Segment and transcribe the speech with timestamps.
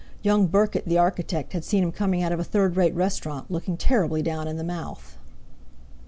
[0.23, 3.77] Young Burkitt, the architect, had seen him coming out of a third rate restaurant, looking
[3.77, 5.15] terribly down in the mouth!